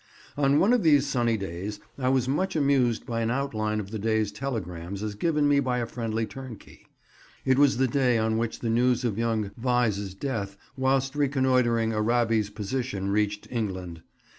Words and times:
On 0.35 0.57
one 0.57 0.73
of 0.73 0.81
these 0.81 1.05
sunny 1.05 1.37
days 1.37 1.79
I 1.99 2.09
was 2.09 2.27
much 2.27 2.55
amused 2.55 3.05
by 3.05 3.21
an 3.21 3.29
outline 3.29 3.79
of 3.79 3.91
the 3.91 3.99
day's 3.99 4.31
telegrams 4.31 5.03
as 5.03 5.13
given 5.13 5.47
me 5.47 5.59
by 5.59 5.77
a 5.77 5.85
friendly 5.85 6.25
turnkey. 6.25 6.87
It 7.45 7.59
was 7.59 7.77
the 7.77 7.87
day 7.87 8.17
on 8.17 8.39
which 8.39 8.61
the 8.61 8.69
news 8.71 9.05
of 9.05 9.19
young 9.19 9.51
Vyse's 9.61 10.15
death 10.15 10.57
whilst 10.75 11.15
reconnoitring 11.15 11.93
Arabi's 11.93 12.49
position 12.49 13.11
reached 13.11 13.47
England. 13.51 14.01